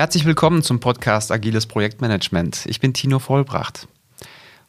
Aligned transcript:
Herzlich 0.00 0.24
willkommen 0.24 0.62
zum 0.62 0.80
Podcast 0.80 1.30
Agiles 1.30 1.66
Projektmanagement. 1.66 2.64
Ich 2.64 2.80
bin 2.80 2.94
Tino 2.94 3.18
Vollbracht. 3.18 3.86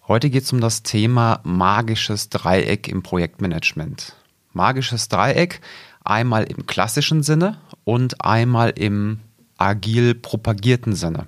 Heute 0.06 0.30
geht 0.30 0.44
es 0.44 0.52
um 0.52 0.60
das 0.60 0.84
Thema 0.84 1.40
magisches 1.46 2.28
Dreieck 2.28 2.90
im 2.90 3.02
Projektmanagement. 3.02 4.18
Magisches 4.52 5.08
Dreieck 5.08 5.62
einmal 6.04 6.44
im 6.44 6.66
klassischen 6.66 7.24
Sinne 7.24 7.62
und 7.86 8.26
einmal 8.26 8.72
im 8.72 9.22
agil 9.58 10.16
propagierten 10.16 10.96
Sinne. 10.96 11.28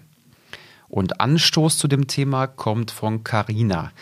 Und 0.89 1.21
Anstoß 1.21 1.77
zu 1.77 1.87
dem 1.87 2.07
Thema 2.07 2.47
kommt 2.47 2.91
von 2.91 3.23
Carina. 3.23 3.93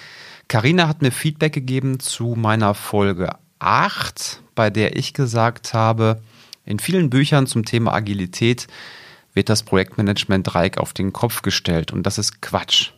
Carina 0.48 0.88
hat 0.88 1.04
mir 1.04 1.12
Feedback 1.12 1.54
gegeben 1.54 2.00
zu 2.00 2.34
meiner 2.36 2.74
Folge 2.74 3.36
8, 3.60 4.42
bei 4.56 4.72
der 4.72 4.96
ich 4.98 5.14
gesagt 5.14 5.76
habe, 5.76 6.24
in 6.66 6.80
vielen 6.80 7.12
Büchern 7.12 7.46
zum 7.46 7.66
Thema 7.66 7.94
Agilität 7.94 8.66
wird 9.34 9.50
das 9.50 9.64
Projektmanagement-Dreieck 9.64 10.78
auf 10.78 10.94
den 10.94 11.14
Kopf 11.14 11.42
gestellt 11.42 11.92
und 11.94 12.04
das 12.04 12.18
ist 12.18 12.42
Quatsch. 12.42 12.92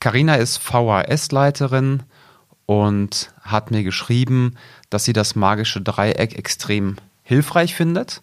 Carina 0.00 0.36
ist 0.36 0.58
VHS-Leiterin 0.58 2.04
und 2.66 3.32
hat 3.42 3.70
mir 3.70 3.82
geschrieben, 3.82 4.56
dass 4.90 5.04
sie 5.04 5.12
das 5.12 5.34
magische 5.34 5.80
Dreieck 5.80 6.36
extrem 6.38 6.96
hilfreich 7.22 7.74
findet, 7.74 8.22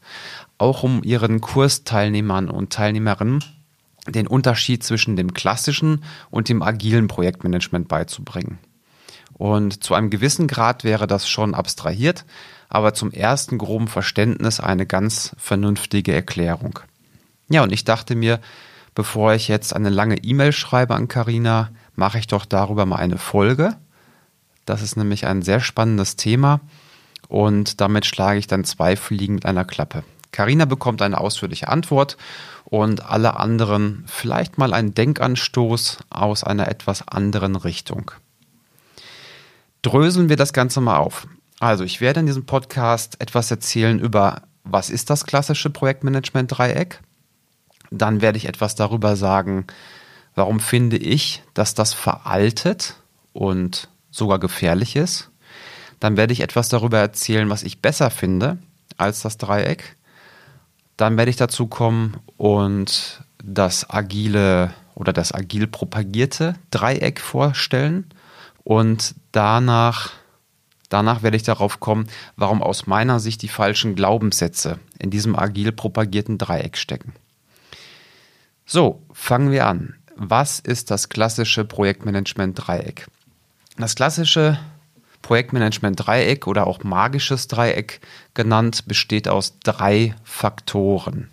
auch 0.57 0.83
um 0.83 1.03
ihren 1.03 1.41
Kursteilnehmern 1.41 2.49
und 2.49 2.71
Teilnehmerinnen 2.71 3.43
den 4.07 4.27
Unterschied 4.27 4.83
zwischen 4.83 5.15
dem 5.15 5.33
klassischen 5.33 6.03
und 6.29 6.49
dem 6.49 6.61
agilen 6.61 7.07
Projektmanagement 7.07 7.87
beizubringen. 7.87 8.59
Und 9.33 9.83
zu 9.83 9.93
einem 9.93 10.09
gewissen 10.09 10.47
Grad 10.47 10.83
wäre 10.83 11.07
das 11.07 11.27
schon 11.27 11.55
abstrahiert, 11.55 12.25
aber 12.69 12.93
zum 12.93 13.11
ersten 13.11 13.57
groben 13.57 13.87
Verständnis 13.87 14.59
eine 14.59 14.85
ganz 14.85 15.35
vernünftige 15.37 16.13
Erklärung. 16.13 16.79
Ja, 17.49 17.63
und 17.63 17.71
ich 17.71 17.83
dachte 17.83 18.15
mir, 18.15 18.39
bevor 18.95 19.33
ich 19.33 19.47
jetzt 19.47 19.75
eine 19.75 19.89
lange 19.89 20.17
E-Mail 20.17 20.51
schreibe 20.51 20.95
an 20.95 21.07
Karina, 21.07 21.69
mache 21.95 22.19
ich 22.19 22.27
doch 22.27 22.45
darüber 22.45 22.85
mal 22.85 22.97
eine 22.97 23.17
Folge. 23.17 23.75
Das 24.65 24.81
ist 24.81 24.97
nämlich 24.97 25.27
ein 25.27 25.41
sehr 25.41 25.59
spannendes 25.59 26.15
Thema 26.15 26.59
und 27.27 27.81
damit 27.81 28.05
schlage 28.05 28.39
ich 28.39 28.47
dann 28.47 28.63
zwei 28.63 28.95
Fliegen 28.95 29.35
mit 29.35 29.45
einer 29.45 29.65
Klappe. 29.65 30.03
Karina 30.31 30.65
bekommt 30.65 31.01
eine 31.01 31.19
ausführliche 31.19 31.69
Antwort 31.69 32.17
und 32.65 33.05
alle 33.05 33.37
anderen 33.39 34.03
vielleicht 34.07 34.57
mal 34.57 34.73
einen 34.73 34.93
Denkanstoß 34.93 35.99
aus 36.09 36.43
einer 36.43 36.67
etwas 36.67 37.07
anderen 37.07 37.55
Richtung. 37.55 38.11
Dröseln 39.81 40.29
wir 40.29 40.35
das 40.35 40.51
Ganze 40.51 40.81
mal 40.81 40.97
auf. 40.97 41.27
Also, 41.59 41.83
ich 41.83 42.01
werde 42.01 42.19
in 42.19 42.25
diesem 42.25 42.45
Podcast 42.45 43.21
etwas 43.21 43.49
erzählen 43.49 43.99
über, 43.99 44.43
was 44.63 44.89
ist 44.89 45.09
das 45.09 45.25
klassische 45.25 45.69
Projektmanagement-Dreieck? 45.69 47.01
Dann 47.91 48.21
werde 48.21 48.37
ich 48.37 48.47
etwas 48.47 48.75
darüber 48.75 49.15
sagen, 49.15 49.67
warum 50.33 50.59
finde 50.59 50.97
ich, 50.97 51.43
dass 51.53 51.73
das 51.73 51.93
veraltet 51.93 52.95
und 53.31 53.89
sogar 54.11 54.39
gefährlich 54.39 54.95
ist. 54.95 55.29
Dann 55.99 56.17
werde 56.17 56.33
ich 56.33 56.41
etwas 56.41 56.69
darüber 56.69 56.99
erzählen, 56.99 57.49
was 57.49 57.63
ich 57.63 57.81
besser 57.81 58.09
finde 58.09 58.57
als 58.97 59.21
das 59.21 59.37
Dreieck. 59.37 59.95
Dann 60.97 61.17
werde 61.17 61.29
ich 61.29 61.37
dazu 61.37 61.67
kommen 61.67 62.17
und 62.37 63.23
das 63.43 63.89
agile 63.89 64.73
oder 64.93 65.13
das 65.13 65.33
agil 65.33 65.67
propagierte 65.67 66.55
Dreieck 66.71 67.19
vorstellen. 67.19 68.05
Und 68.63 69.15
danach 69.31 70.11
Danach 70.89 71.23
werde 71.23 71.37
ich 71.37 71.43
darauf 71.43 71.79
kommen, 71.79 72.07
warum 72.35 72.61
aus 72.61 72.87
meiner 72.87 73.19
Sicht 73.19 73.41
die 73.41 73.47
falschen 73.47 73.95
Glaubenssätze 73.95 74.79
in 74.99 75.09
diesem 75.09 75.35
agil 75.35 75.71
propagierten 75.71 76.37
Dreieck 76.37 76.77
stecken. 76.77 77.13
So, 78.65 79.01
fangen 79.13 79.51
wir 79.51 79.67
an. 79.67 79.95
Was 80.15 80.59
ist 80.59 80.91
das 80.91 81.09
klassische 81.09 81.65
Projektmanagement-Dreieck? 81.65 83.07
Das 83.77 83.95
klassische 83.95 84.59
Projektmanagement-Dreieck 85.21 86.47
oder 86.47 86.67
auch 86.67 86.83
magisches 86.83 87.47
Dreieck 87.47 87.99
genannt 88.33 88.87
besteht 88.87 89.27
aus 89.27 89.59
drei 89.59 90.15
Faktoren. 90.23 91.29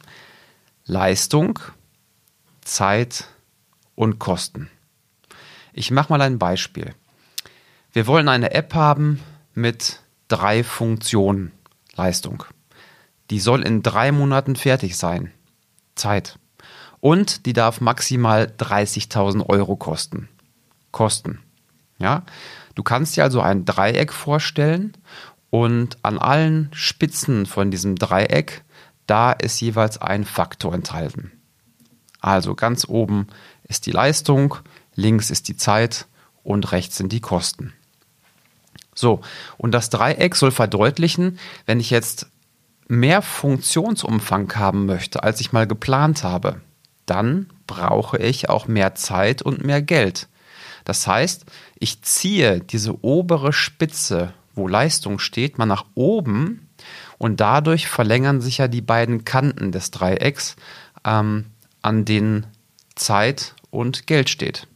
Leistung, 0.85 1.59
Zeit 2.63 3.29
und 3.95 4.19
Kosten. 4.19 4.69
Ich 5.73 5.91
mache 5.91 6.13
mal 6.13 6.23
ein 6.23 6.39
Beispiel. 6.39 6.95
Wir 7.93 8.07
wollen 8.07 8.29
eine 8.29 8.53
App 8.53 8.75
haben, 8.75 9.21
mit 9.55 10.01
drei 10.29 10.65
Funktionen 10.65 11.53
Leistung. 11.95 12.45
Die 13.31 13.41
soll 13.41 13.63
in 13.63 13.83
drei 13.83 14.13
Monaten 14.13 14.57
fertig 14.57 14.97
sein. 14.97 15.33
Zeit. 15.95 16.39
Und 17.01 17.47
die 17.47 17.53
darf 17.53 17.81
maximal 17.81 18.53
30.000 18.59 19.49
Euro 19.49 19.77
kosten. 19.77 20.29
Kosten. 20.91 21.41
Ja? 21.99 22.25
Du 22.75 22.83
kannst 22.83 23.17
dir 23.17 23.25
also 23.25 23.41
ein 23.41 23.65
Dreieck 23.65 24.13
vorstellen 24.13 24.93
und 25.51 25.99
an 26.03 26.19
allen 26.19 26.71
Spitzen 26.73 27.45
von 27.47 27.71
diesem 27.71 27.97
Dreieck, 27.97 28.65
da 29.07 29.33
ist 29.33 29.61
jeweils 29.61 29.99
ein 29.99 30.25
Faktor 30.25 30.73
enthalten. 30.75 31.33
Also 32.21 32.55
ganz 32.55 32.89
oben 32.89 33.27
ist 33.65 33.87
die 33.87 33.91
Leistung, 33.91 34.57
links 34.95 35.31
ist 35.31 35.49
die 35.49 35.57
Zeit 35.57 36.07
und 36.43 36.73
rechts 36.73 36.97
sind 36.97 37.13
die 37.13 37.21
Kosten. 37.21 37.75
So, 38.95 39.21
und 39.57 39.73
das 39.73 39.91
Dreieck 39.91 40.35
soll 40.37 40.51
verdeutlichen, 40.51 41.39
wenn 41.67 41.81
ich 41.81 41.91
jetzt 41.91 42.27
mehr 42.89 43.23
Funktionsumfang 43.23 44.55
haben 44.55 44.87
möchte, 44.87 45.23
als 45.23 45.41
ich 45.41 45.53
mal 45.53 45.67
geplant 45.67 46.25
habe, 46.25 46.61
dann 47.07 47.49
brauche 47.67 48.19
ich 48.19 48.51
auch 48.51 48.69
mehr 48.69 48.95
Zeit 48.95 49.43
und 49.43 49.65
mehr 49.65 49.83
Geld. 49.83 50.29
Das 50.85 51.07
heißt, 51.07 51.47
ich 51.79 52.03
ziehe 52.03 52.61
diese 52.61 53.03
obere 53.05 53.53
Spitze, 53.53 54.35
wo 54.55 54.69
Leistung 54.69 55.19
steht, 55.19 55.59
mal 55.59 55.67
nach 55.67 55.87
oben 55.95 56.69
und 57.19 57.41
dadurch 57.41 57.89
verlängern 57.89 58.41
sich 58.41 58.59
ja 58.59 58.69
die 58.69 58.83
beiden 58.83 59.25
Kanten 59.25 59.73
des 59.73 59.91
Dreiecks, 59.91 60.57
ähm, 61.05 61.47
an 61.81 62.05
denen 62.05 62.47
Zeit 62.95 63.55
und 63.71 64.07
Geld 64.07 64.29
steht. 64.29 64.67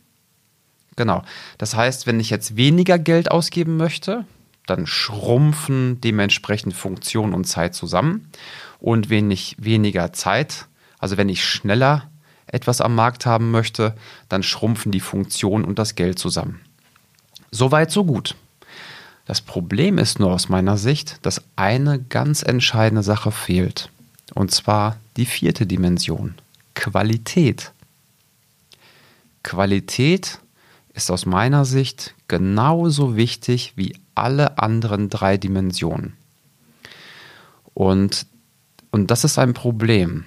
Genau. 0.96 1.22
Das 1.58 1.76
heißt, 1.76 2.06
wenn 2.06 2.20
ich 2.20 2.30
jetzt 2.30 2.56
weniger 2.56 2.98
Geld 2.98 3.30
ausgeben 3.30 3.76
möchte, 3.76 4.24
dann 4.66 4.86
schrumpfen 4.86 6.00
dementsprechend 6.00 6.74
Funktion 6.74 7.32
und 7.32 7.44
Zeit 7.44 7.74
zusammen. 7.74 8.30
Und 8.80 9.10
wenn 9.10 9.30
ich 9.30 9.56
weniger 9.58 10.12
Zeit, 10.12 10.66
also 10.98 11.16
wenn 11.16 11.28
ich 11.28 11.44
schneller 11.44 12.10
etwas 12.46 12.80
am 12.80 12.94
Markt 12.94 13.26
haben 13.26 13.50
möchte, 13.50 13.94
dann 14.28 14.42
schrumpfen 14.42 14.92
die 14.92 15.00
Funktion 15.00 15.64
und 15.64 15.78
das 15.78 15.94
Geld 15.94 16.18
zusammen. 16.18 16.60
Soweit, 17.50 17.90
so 17.90 18.04
gut. 18.04 18.34
Das 19.26 19.40
Problem 19.40 19.98
ist 19.98 20.20
nur 20.20 20.32
aus 20.32 20.48
meiner 20.48 20.76
Sicht, 20.76 21.18
dass 21.22 21.42
eine 21.56 22.00
ganz 22.00 22.42
entscheidende 22.42 23.02
Sache 23.02 23.32
fehlt. 23.32 23.90
Und 24.34 24.52
zwar 24.52 24.96
die 25.16 25.26
vierte 25.26 25.66
Dimension. 25.66 26.34
Qualität. 26.74 27.72
Qualität 29.42 30.38
ist 30.96 31.10
aus 31.10 31.26
meiner 31.26 31.64
Sicht 31.64 32.14
genauso 32.26 33.16
wichtig 33.16 33.74
wie 33.76 33.94
alle 34.14 34.58
anderen 34.58 35.10
drei 35.10 35.36
Dimensionen. 35.36 36.14
Und, 37.74 38.26
und 38.90 39.10
das 39.10 39.22
ist 39.22 39.38
ein 39.38 39.52
Problem. 39.52 40.24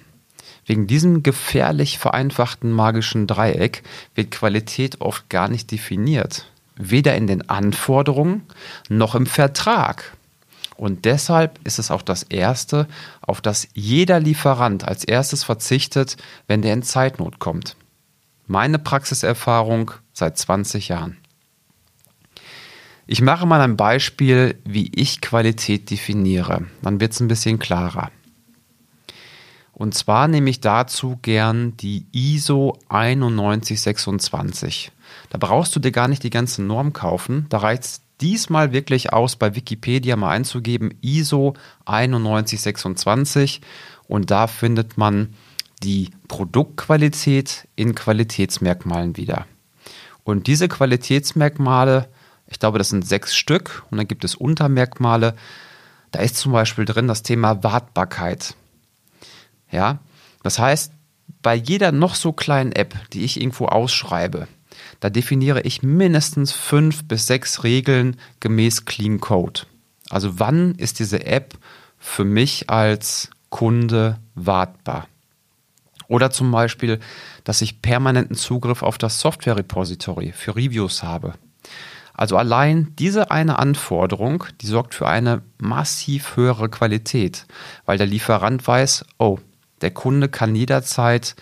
Wegen 0.67 0.85
diesem 0.85 1.23
gefährlich 1.23 1.97
vereinfachten 1.97 2.71
magischen 2.71 3.25
Dreieck 3.25 3.81
wird 4.13 4.29
Qualität 4.29 5.01
oft 5.01 5.27
gar 5.29 5.49
nicht 5.49 5.71
definiert. 5.71 6.45
Weder 6.75 7.15
in 7.15 7.25
den 7.25 7.49
Anforderungen 7.49 8.43
noch 8.87 9.15
im 9.15 9.25
Vertrag. 9.25 10.15
Und 10.77 11.05
deshalb 11.05 11.59
ist 11.65 11.79
es 11.79 11.89
auch 11.89 12.03
das 12.03 12.21
Erste, 12.21 12.87
auf 13.21 13.41
das 13.41 13.67
jeder 13.73 14.19
Lieferant 14.19 14.87
als 14.87 15.03
erstes 15.03 15.43
verzichtet, 15.43 16.15
wenn 16.47 16.61
der 16.61 16.73
in 16.73 16.83
Zeitnot 16.83 17.39
kommt. 17.39 17.75
Meine 18.45 18.79
Praxiserfahrung 18.79 19.91
seit 20.19 20.37
20 20.37 20.89
Jahren. 20.89 21.17
Ich 23.07 23.21
mache 23.21 23.47
mal 23.47 23.61
ein 23.61 23.75
Beispiel, 23.75 24.59
wie 24.65 24.91
ich 24.93 25.19
Qualität 25.19 25.89
definiere. 25.89 26.67
Dann 26.83 27.01
wird 27.01 27.13
es 27.13 27.19
ein 27.19 27.27
bisschen 27.27 27.57
klarer. 27.57 28.11
Und 29.73 29.95
zwar 29.95 30.27
nehme 30.27 30.49
ich 30.49 30.61
dazu 30.61 31.17
gern 31.21 31.75
die 31.77 32.05
ISO 32.11 32.77
9126. 32.89 34.91
Da 35.29 35.37
brauchst 35.39 35.75
du 35.75 35.79
dir 35.79 35.91
gar 35.91 36.07
nicht 36.07 36.21
die 36.21 36.29
ganze 36.29 36.61
Norm 36.61 36.93
kaufen. 36.93 37.47
Da 37.49 37.59
reicht 37.59 37.83
es 37.83 38.01
diesmal 38.21 38.73
wirklich 38.73 39.13
aus, 39.13 39.37
bei 39.37 39.55
Wikipedia 39.55 40.15
mal 40.15 40.31
einzugeben 40.31 40.93
ISO 41.01 41.55
9126 41.87 43.61
und 44.07 44.29
da 44.29 44.47
findet 44.47 44.97
man 44.97 45.33
die 45.81 46.09
Produktqualität 46.27 47.67
in 47.75 47.95
Qualitätsmerkmalen 47.95 49.17
wieder. 49.17 49.45
Und 50.23 50.47
diese 50.47 50.67
Qualitätsmerkmale, 50.67 52.09
ich 52.47 52.59
glaube, 52.59 52.77
das 52.77 52.89
sind 52.89 53.07
sechs 53.07 53.35
Stück 53.35 53.83
und 53.89 53.97
dann 53.97 54.07
gibt 54.07 54.23
es 54.23 54.35
Untermerkmale. 54.35 55.35
Da 56.11 56.19
ist 56.19 56.37
zum 56.37 56.51
Beispiel 56.51 56.85
drin 56.85 57.07
das 57.07 57.23
Thema 57.23 57.63
Wartbarkeit. 57.63 58.55
Ja, 59.71 59.99
Das 60.43 60.57
heißt, 60.57 60.91
bei 61.41 61.53
jeder 61.53 61.91
noch 61.91 62.15
so 62.15 62.33
kleinen 62.33 62.71
App, 62.71 62.95
die 63.13 63.23
ich 63.23 63.39
irgendwo 63.39 63.67
ausschreibe, 63.67 64.47
da 64.99 65.09
definiere 65.09 65.61
ich 65.61 65.83
mindestens 65.83 66.51
fünf 66.51 67.07
bis 67.07 67.27
sechs 67.27 67.63
Regeln 67.63 68.17
gemäß 68.39 68.85
Clean 68.85 69.19
Code. 69.19 69.61
Also 70.09 70.39
wann 70.39 70.75
ist 70.75 70.99
diese 70.99 71.25
App 71.25 71.57
für 71.97 72.25
mich 72.25 72.69
als 72.69 73.29
Kunde 73.49 74.19
wartbar? 74.35 75.07
Oder 76.09 76.31
zum 76.31 76.51
Beispiel, 76.51 76.99
dass 77.45 77.61
ich 77.61 77.81
permanenten 77.81 78.35
Zugriff 78.35 78.83
auf 78.83 78.97
das 78.97 79.21
Software-Repository 79.21 80.33
für 80.33 80.55
Reviews 80.55 81.03
habe. 81.03 81.35
Also 82.13 82.35
allein 82.35 82.93
diese 82.99 83.31
eine 83.31 83.59
Anforderung, 83.59 84.43
die 84.59 84.67
sorgt 84.67 84.93
für 84.93 85.07
eine 85.07 85.41
massiv 85.57 86.35
höhere 86.35 86.67
Qualität, 86.67 87.45
weil 87.85 87.97
der 87.97 88.07
Lieferant 88.07 88.67
weiß, 88.67 89.05
oh, 89.19 89.37
der 89.79 89.91
Kunde 89.91 90.27
kann 90.27 90.55
jederzeit 90.55 91.35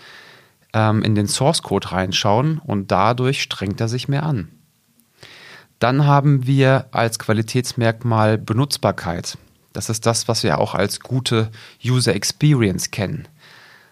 ähm, 0.74 1.02
in 1.02 1.14
den 1.16 1.26
Source 1.26 1.62
Code 1.62 1.90
reinschauen 1.90 2.58
und 2.58 2.92
dadurch 2.92 3.42
strengt 3.42 3.80
er 3.80 3.88
sich 3.88 4.06
mehr 4.06 4.22
an. 4.22 4.48
Dann 5.78 6.06
haben 6.06 6.46
wir 6.46 6.86
als 6.92 7.18
Qualitätsmerkmal 7.18 8.36
Benutzbarkeit. 8.36 9.38
Das 9.72 9.88
ist 9.90 10.06
das, 10.06 10.28
was 10.28 10.42
wir 10.42 10.58
auch 10.58 10.74
als 10.74 11.00
gute 11.00 11.50
User 11.84 12.14
Experience 12.14 12.90
kennen. 12.90 13.26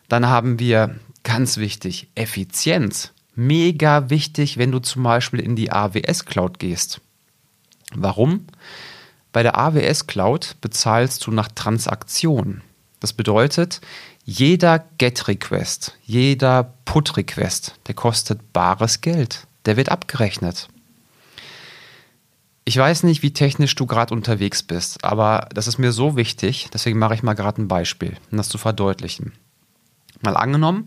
Dann 0.08 0.26
haben 0.26 0.58
wir 0.58 0.96
ganz 1.22 1.56
wichtig 1.56 2.08
Effizienz 2.14 3.12
mega 3.36 4.10
wichtig, 4.10 4.58
wenn 4.58 4.72
du 4.72 4.80
zum 4.80 5.02
Beispiel 5.02 5.40
in 5.40 5.54
die 5.54 5.70
AWS 5.70 6.24
Cloud 6.24 6.58
gehst. 6.58 7.00
Warum? 7.94 8.46
Bei 9.32 9.42
der 9.42 9.58
AWS 9.58 10.06
Cloud 10.06 10.56
bezahlst 10.60 11.26
du 11.26 11.30
nach 11.30 11.48
Transaktion. 11.48 12.62
Das 13.00 13.12
bedeutet, 13.12 13.80
jeder 14.24 14.84
GET-Request, 14.98 15.98
jeder 16.02 16.72
Put-Request, 16.86 17.74
der 17.86 17.94
kostet 17.94 18.52
bares 18.52 19.02
Geld. 19.02 19.46
Der 19.66 19.76
wird 19.76 19.90
abgerechnet. 19.90 20.68
Ich 22.64 22.76
weiß 22.76 23.04
nicht, 23.04 23.22
wie 23.22 23.32
technisch 23.32 23.76
du 23.76 23.86
gerade 23.86 24.12
unterwegs 24.12 24.62
bist, 24.62 25.04
aber 25.04 25.48
das 25.54 25.68
ist 25.68 25.78
mir 25.78 25.92
so 25.92 26.16
wichtig, 26.16 26.68
deswegen 26.72 26.98
mache 26.98 27.14
ich 27.14 27.22
mal 27.22 27.34
gerade 27.34 27.62
ein 27.62 27.68
Beispiel, 27.68 28.16
um 28.32 28.38
das 28.38 28.48
zu 28.48 28.58
verdeutlichen. 28.58 29.32
Mal 30.22 30.36
angenommen, 30.36 30.86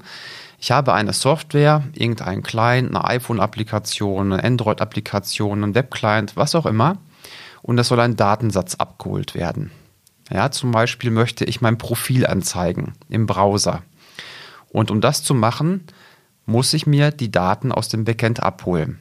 ich 0.62 0.72
habe 0.72 0.94
eine 0.94 1.14
Software, 1.14 1.84
irgendein 1.94 2.44
Client, 2.44 2.90
eine 2.90 3.06
iPhone-Applikation, 3.06 4.34
eine 4.34 4.44
Android-Applikation, 4.44 5.64
ein 5.64 5.76
Web-Client, 5.76 6.36
was 6.36 6.54
auch 6.54 6.66
immer. 6.66 6.98
Und 7.62 7.78
es 7.78 7.88
soll 7.88 8.00
ein 8.02 8.18
Datensatz 8.18 8.76
abgeholt 8.76 9.36
werden. 9.36 9.72
Ja, 10.30 10.52
zum 10.52 10.72
Beispiel 10.72 11.12
möchte 11.12 11.46
ich 11.46 11.62
mein 11.62 11.78
Profil 11.78 12.28
anzeigen 12.28 12.94
im 13.08 13.26
Browser. 13.26 13.84
Und 14.70 14.92
um 14.92 15.02
das 15.02 15.24
zu 15.24 15.34
machen, 15.34 15.86
muss 16.46 16.74
ich 16.74 16.86
mir 16.86 17.12
die 17.12 17.32
Daten 17.32 17.72
aus 17.72 17.88
dem 17.88 18.04
Backend 18.04 18.44
abholen. 18.44 19.00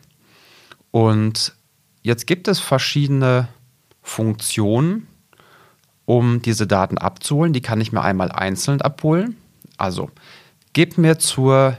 Und 0.91 1.55
jetzt 2.03 2.27
gibt 2.27 2.47
es 2.47 2.61
verschiedene 2.61 3.49
Funktionen, 4.01 5.09
um 6.05 6.41
diese 6.41 6.67
Daten 6.67 6.99
abzuholen. 6.99 7.53
Die 7.53 7.61
kann 7.61 7.81
ich 7.81 7.93
mir 7.93 8.03
einmal 8.03 8.31
einzeln 8.31 8.81
abholen. 8.81 9.37
Also 9.79 10.11
Gib 10.79 10.97
mir 10.97 11.19
zur 11.19 11.77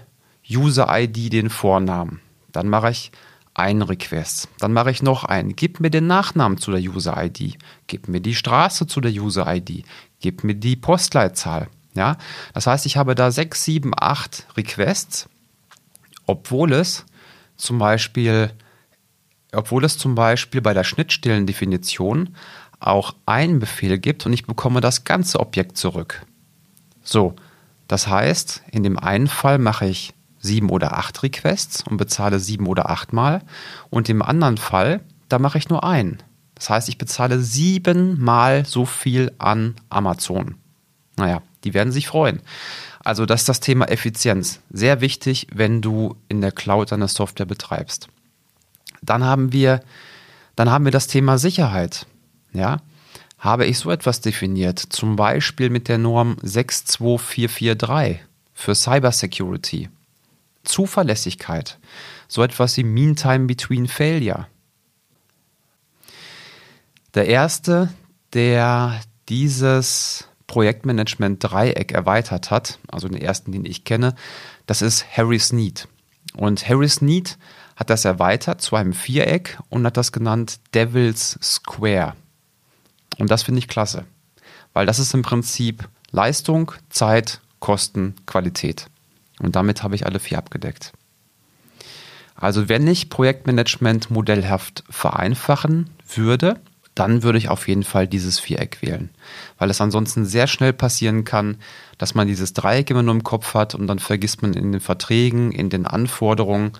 User-ID 0.50 1.32
den 1.32 1.50
Vornamen. 1.50 2.20
Dann 2.52 2.68
mache 2.68 2.90
ich 2.90 3.12
einen 3.54 3.82
Request. 3.82 4.50
Dann 4.60 4.74
mache 4.74 4.92
ich 4.92 5.02
noch 5.02 5.24
einen. 5.24 5.56
Gib 5.56 5.80
mir 5.80 5.90
den 5.90 6.06
Nachnamen 6.08 6.58
zu 6.58 6.72
der 6.72 6.82
User-ID. 6.82 7.58
Gib 7.88 8.10
mir 8.10 8.20
die 8.20 8.36
Straße 8.36 8.88
zu 8.88 9.00
der 9.00 9.12
User-ID. 9.12 9.86
Gib 10.20 10.44
mir 10.44 10.56
die 10.56 10.76
Postleitzahl. 10.76 11.70
Ja? 11.94 12.18
Das 12.54 12.68
heißt, 12.68 12.86
ich 12.86 12.98
habe 12.98 13.16
da 13.16 13.32
sechs, 13.32 13.64
sieben, 13.64 13.94
acht 13.98 14.46
Requests, 14.58 15.30
obwohl 16.26 16.74
es 16.74 17.06
zum 17.56 17.80
Beispiel, 17.80 18.52
obwohl 19.54 19.86
es 19.86 19.98
zum 19.98 20.16
Beispiel 20.16 20.60
bei 20.62 20.74
der 20.74 20.84
Schnittstellendefinition 20.84 22.36
auch 22.82 23.16
einen 23.26 23.60
Befehl 23.60 23.98
gibt 23.98 24.26
und 24.26 24.34
ich 24.34 24.46
bekomme 24.46 24.82
das 24.82 25.06
ganze 25.06 25.40
Objekt 25.40 25.78
zurück. 25.78 26.26
So, 27.02 27.36
das 27.90 28.08
heißt, 28.08 28.62
in 28.72 28.84
dem 28.84 29.00
einen 29.00 29.28
Fall 29.28 29.58
mache 29.58 29.88
ich 29.88 30.14
sieben 30.40 30.70
oder 30.70 30.96
acht 30.96 31.24
Requests 31.24 31.84
und 31.84 31.98
bezahle 31.98 32.40
sieben 32.40 32.68
oder 32.68 32.88
acht 32.88 33.14
Mal. 33.14 33.42
Und 33.90 34.08
im 34.10 34.22
anderen 34.22 34.58
Fall, 34.58 35.02
da 35.28 35.40
mache 35.40 35.58
ich 35.58 35.70
nur 35.70 35.84
einen. 35.84 36.20
Das 36.54 36.70
heißt, 36.70 36.88
ich 36.88 37.00
bezahle 37.00 37.40
siebenmal 37.40 38.64
so 38.64 38.86
viel 38.86 39.34
an 39.40 39.76
Amazon. 39.90 40.56
Naja, 41.18 41.42
die 41.64 41.74
werden 41.74 41.92
sich 41.92 42.08
freuen. 42.08 42.42
Also 43.04 43.26
das 43.26 43.42
ist 43.42 43.50
das 43.50 43.60
Thema 43.60 43.90
Effizienz. 43.90 44.60
Sehr 44.70 45.02
wichtig, 45.02 45.48
wenn 45.52 45.82
du 45.82 46.16
in 46.28 46.42
der 46.42 46.52
Cloud 46.52 46.92
deine 46.92 47.08
Software 47.08 47.48
betreibst. 47.48 48.08
Dann 49.02 49.24
haben 49.24 49.52
wir, 49.52 49.82
dann 50.56 50.70
haben 50.70 50.86
wir 50.86 50.92
das 50.92 51.08
Thema 51.08 51.40
Sicherheit. 51.40 52.06
Ja, 52.54 52.82
habe 53.40 53.66
ich 53.66 53.80
so 53.80 53.90
etwas 53.90 54.22
definiert, 54.22 54.80
zum 54.80 55.16
Beispiel 55.16 55.70
mit 55.70 55.88
der 55.88 55.98
Norm 55.98 56.38
62443 56.44 58.20
für 58.54 58.76
Cybersecurity. 58.76 59.90
Zuverlässigkeit, 60.64 61.80
so 62.28 62.44
etwas 62.44 62.76
wie 62.78 62.84
Meantime 62.84 63.46
Between 63.46 63.88
Failure. 63.88 64.48
Der 67.16 67.28
erste, 67.28 67.90
der 68.34 69.00
dieses 69.30 70.28
Projektmanagement-Dreieck 70.48 71.92
erweitert 71.92 72.52
hat, 72.52 72.80
also 72.88 73.08
den 73.08 73.22
ersten, 73.22 73.52
den 73.52 73.66
ich 73.66 73.84
kenne, 73.84 74.16
das 74.68 74.82
ist 74.82 75.06
Harry 75.16 75.40
Sneed. 75.40 75.88
Und 76.36 76.68
Harry 76.68 76.90
Sneed 76.90 77.38
hat 77.76 77.90
das 77.90 78.06
erweitert 78.06 78.62
zu 78.62 78.76
einem 78.76 78.94
Viereck 78.94 79.58
und 79.70 79.86
hat 79.86 79.98
das 79.98 80.12
genannt 80.12 80.60
Devil's 80.74 81.40
Square. 81.42 82.16
Und 83.18 83.32
das 83.32 83.44
finde 83.44 83.60
ich 83.60 83.68
klasse, 83.68 84.06
weil 84.74 84.86
das 84.86 85.00
ist 85.00 85.14
im 85.14 85.22
Prinzip 85.22 85.88
Leistung, 86.12 86.72
Zeit, 86.90 87.42
Kosten, 87.60 88.16
Qualität. 88.26 88.88
Und 89.40 89.56
damit 89.56 89.84
habe 89.84 89.96
ich 89.96 90.06
alle 90.06 90.20
vier 90.20 90.38
abgedeckt. 90.38 90.94
Also 92.36 92.70
wenn 92.70 92.88
ich 92.88 93.10
Projektmanagement 93.10 94.12
modellhaft 94.12 94.84
vereinfachen 94.90 95.90
würde, 96.16 96.60
dann 96.96 97.24
würde 97.24 97.38
ich 97.38 97.50
auf 97.50 97.68
jeden 97.68 97.84
Fall 97.84 98.08
dieses 98.08 98.40
Viereck 98.40 98.82
wählen, 98.82 99.10
weil 99.58 99.70
es 99.70 99.80
ansonsten 99.80 100.26
sehr 100.26 100.48
schnell 100.48 100.74
passieren 100.74 101.24
kann, 101.24 101.58
dass 101.98 102.16
man 102.16 102.28
dieses 102.28 102.54
Dreieck 102.54 102.90
immer 102.90 103.04
nur 103.04 103.14
im 103.14 103.24
Kopf 103.24 103.54
hat 103.54 103.76
und 103.76 103.88
dann 103.88 104.00
vergisst 104.00 104.42
man 104.42 104.54
in 104.54 104.72
den 104.72 104.82
Verträgen, 104.82 105.52
in 105.52 105.70
den 105.70 105.86
Anforderungen, 105.86 106.74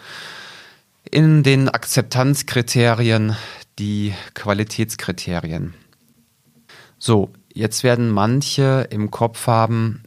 in 1.10 1.44
den 1.44 1.70
Akzeptanzkriterien 1.70 3.36
die 3.80 4.14
Qualitätskriterien. 4.34 5.74
So, 7.00 7.30
jetzt 7.54 7.84
werden 7.84 8.10
manche 8.10 8.88
im 8.92 9.10
Kopf 9.10 9.48
haben, 9.48 10.04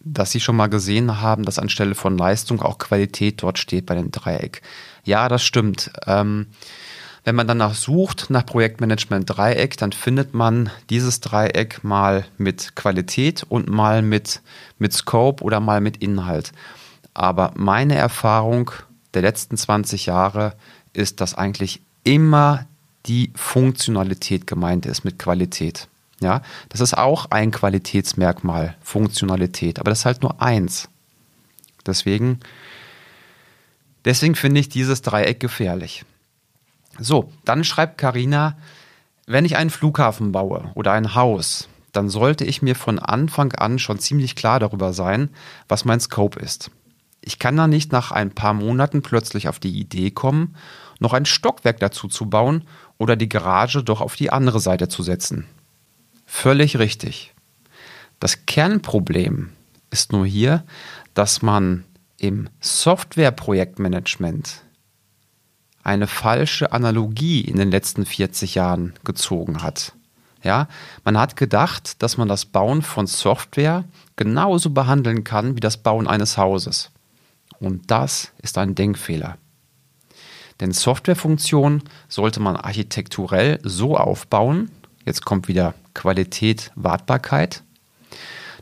dass 0.00 0.32
sie 0.32 0.40
schon 0.40 0.56
mal 0.56 0.68
gesehen 0.68 1.20
haben, 1.20 1.44
dass 1.44 1.58
anstelle 1.58 1.94
von 1.94 2.18
Leistung 2.18 2.60
auch 2.62 2.78
Qualität 2.78 3.42
dort 3.42 3.58
steht 3.58 3.86
bei 3.86 3.94
dem 3.94 4.10
Dreieck. 4.10 4.62
Ja, 5.04 5.28
das 5.28 5.42
stimmt. 5.42 5.90
Ähm, 6.06 6.48
wenn 7.24 7.34
man 7.34 7.48
danach 7.48 7.74
sucht, 7.74 8.30
nach 8.30 8.46
Projektmanagement 8.46 9.28
Dreieck, 9.28 9.76
dann 9.76 9.90
findet 9.90 10.32
man 10.32 10.70
dieses 10.90 11.20
Dreieck 11.20 11.82
mal 11.82 12.24
mit 12.38 12.76
Qualität 12.76 13.44
und 13.48 13.68
mal 13.68 14.00
mit, 14.02 14.42
mit 14.78 14.92
Scope 14.92 15.42
oder 15.42 15.58
mal 15.58 15.80
mit 15.80 15.96
Inhalt. 15.96 16.52
Aber 17.14 17.52
meine 17.56 17.96
Erfahrung 17.96 18.70
der 19.14 19.22
letzten 19.22 19.56
20 19.56 20.06
Jahre 20.06 20.54
ist, 20.92 21.20
dass 21.20 21.34
eigentlich 21.34 21.80
immer 22.04 22.66
die 23.06 23.32
Funktionalität 23.34 24.46
gemeint 24.46 24.86
ist 24.86 25.04
mit 25.04 25.18
Qualität. 25.18 25.88
Ja, 26.20 26.42
das 26.70 26.80
ist 26.80 26.96
auch 26.96 27.26
ein 27.30 27.50
Qualitätsmerkmal, 27.50 28.76
Funktionalität, 28.80 29.78
aber 29.78 29.90
das 29.90 30.00
ist 30.00 30.06
halt 30.06 30.22
nur 30.22 30.40
eins. 30.40 30.88
Deswegen, 31.86 32.40
deswegen 34.04 34.34
finde 34.34 34.60
ich 34.60 34.68
dieses 34.68 35.02
Dreieck 35.02 35.40
gefährlich. 35.40 36.04
So, 36.98 37.30
dann 37.44 37.64
schreibt 37.64 37.98
Karina, 37.98 38.56
wenn 39.26 39.44
ich 39.44 39.56
einen 39.56 39.70
Flughafen 39.70 40.32
baue 40.32 40.70
oder 40.74 40.92
ein 40.92 41.14
Haus, 41.14 41.68
dann 41.92 42.08
sollte 42.08 42.44
ich 42.44 42.62
mir 42.62 42.74
von 42.74 42.98
Anfang 42.98 43.52
an 43.52 43.78
schon 43.78 43.98
ziemlich 43.98 44.36
klar 44.36 44.60
darüber 44.60 44.92
sein, 44.92 45.30
was 45.68 45.84
mein 45.84 46.00
Scope 46.00 46.38
ist. 46.40 46.70
Ich 47.20 47.38
kann 47.38 47.56
da 47.56 47.66
nicht 47.66 47.90
nach 47.92 48.12
ein 48.12 48.30
paar 48.30 48.54
Monaten 48.54 49.02
plötzlich 49.02 49.48
auf 49.48 49.58
die 49.58 49.76
Idee 49.78 50.10
kommen, 50.10 50.54
noch 51.00 51.12
ein 51.12 51.26
Stockwerk 51.26 51.80
dazu 51.80 52.08
zu 52.08 52.26
bauen 52.26 52.62
oder 52.98 53.16
die 53.16 53.28
Garage 53.28 53.82
doch 53.82 54.00
auf 54.00 54.14
die 54.16 54.30
andere 54.30 54.60
Seite 54.60 54.88
zu 54.88 55.02
setzen. 55.02 55.46
Völlig 56.26 56.78
richtig. 56.78 57.32
Das 58.20 58.46
Kernproblem 58.46 59.50
ist 59.90 60.12
nur 60.12 60.26
hier, 60.26 60.64
dass 61.14 61.40
man 61.40 61.84
im 62.18 62.48
Softwareprojektmanagement 62.60 64.62
eine 65.82 66.08
falsche 66.08 66.72
Analogie 66.72 67.42
in 67.42 67.56
den 67.56 67.70
letzten 67.70 68.04
40 68.04 68.56
Jahren 68.56 68.94
gezogen 69.04 69.62
hat. 69.62 69.92
Ja, 70.42 70.68
man 71.04 71.18
hat 71.18 71.36
gedacht, 71.36 72.02
dass 72.02 72.16
man 72.16 72.28
das 72.28 72.44
Bauen 72.44 72.82
von 72.82 73.06
Software 73.06 73.84
genauso 74.16 74.70
behandeln 74.70 75.24
kann 75.24 75.56
wie 75.56 75.60
das 75.60 75.76
Bauen 75.76 76.06
eines 76.06 76.36
Hauses. 76.36 76.90
Und 77.58 77.90
das 77.90 78.32
ist 78.42 78.58
ein 78.58 78.74
Denkfehler. 78.74 79.38
Denn 80.60 80.72
Softwarefunktionen 80.72 81.82
sollte 82.08 82.40
man 82.40 82.56
architekturell 82.56 83.58
so 83.62 83.96
aufbauen, 83.96 84.70
jetzt 85.06 85.24
kommt 85.24 85.48
wieder 85.48 85.74
Qualität, 85.94 86.70
Wartbarkeit, 86.74 87.62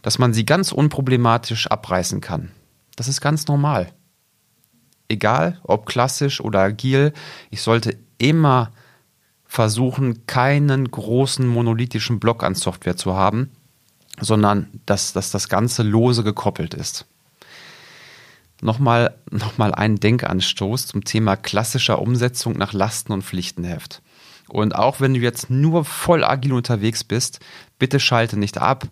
dass 0.03 0.19
man 0.19 0.33
sie 0.33 0.47
ganz 0.47 0.71
unproblematisch 0.71 1.67
abreißen 1.67 2.21
kann. 2.21 2.53
Das 2.95 3.09
ist 3.09 3.21
ganz 3.21 3.49
normal. 3.49 3.93
Egal, 5.09 5.59
ob 5.65 5.87
klassisch 5.87 6.41
oder 6.41 6.61
agil, 6.61 7.13
ich 7.51 7.63
sollte 7.63 7.97
immer 8.19 8.71
versuchen, 9.45 10.27
keinen 10.27 10.91
großen 10.91 11.47
monolithischen 11.47 12.21
Block 12.21 12.43
an 12.43 12.55
Software 12.55 12.97
zu 12.97 13.15
haben, 13.15 13.51
sondern 14.21 14.69
dass, 14.87 15.13
dass 15.13 15.31
das 15.31 15.49
Ganze 15.49 15.83
lose 15.83 16.23
gekoppelt 16.23 16.75
ist. 16.75 17.07
Nochmal, 18.61 19.15
nochmal 19.31 19.75
ein 19.75 19.97
Denkanstoß 19.97 20.87
zum 20.87 21.05
Thema 21.05 21.37
klassischer 21.37 22.01
Umsetzung 22.01 22.55
nach 22.55 22.73
Lasten- 22.73 23.13
und 23.13 23.23
Pflichtenheft. 23.23 24.03
Und 24.49 24.75
auch 24.75 25.01
wenn 25.01 25.15
du 25.15 25.21
jetzt 25.21 25.51
nur 25.51 25.85
voll 25.85 26.25
agil 26.25 26.53
unterwegs 26.53 27.05
bist, 27.05 27.41
bitte 27.79 27.99
schalte 28.01 28.39
nicht 28.39 28.59
ab, 28.59 28.89